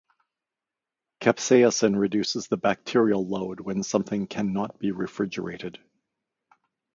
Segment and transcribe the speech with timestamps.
[1.21, 5.77] Capsaicin reduces the bacterial load when something can not be refrigerated.